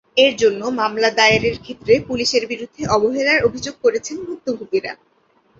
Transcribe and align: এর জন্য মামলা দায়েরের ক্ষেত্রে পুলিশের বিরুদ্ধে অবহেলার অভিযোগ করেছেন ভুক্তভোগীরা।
এর 0.17 0.33
জন্য 0.37 0.61
মামলা 0.79 1.09
দায়েরের 1.11 1.55
ক্ষেত্রে 1.59 1.93
পুলিশের 2.07 2.43
বিরুদ্ধে 2.47 2.83
অবহেলার 2.87 3.39
অভিযোগ 3.47 3.75
করেছেন 3.83 4.15
ভুক্তভোগীরা। 4.27 4.91